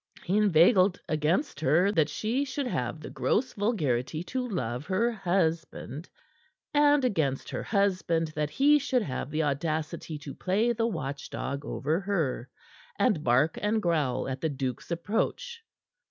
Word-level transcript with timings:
He 0.23 0.35
inveighed 0.35 0.99
against 1.07 1.59
her 1.59 1.91
that 1.91 2.09
she 2.09 2.43
should 2.43 2.65
have 2.65 3.01
the 3.01 3.09
gross 3.11 3.53
vulgarity 3.53 4.23
to 4.23 4.49
love 4.49 4.87
her 4.87 5.11
husband, 5.11 6.09
and 6.73 7.05
against 7.05 7.51
her 7.51 7.61
husband 7.61 8.29
that 8.29 8.49
he 8.49 8.79
should 8.79 9.03
have 9.03 9.29
the 9.29 9.43
audacity 9.43 10.17
to 10.17 10.33
play 10.33 10.73
the 10.73 10.87
watchdog 10.87 11.63
over 11.65 11.99
her, 11.99 12.49
and 12.97 13.23
bark 13.23 13.59
and 13.61 13.79
growl 13.79 14.27
at 14.27 14.41
the 14.41 14.49
duke's 14.49 14.89
approach. 14.89 15.63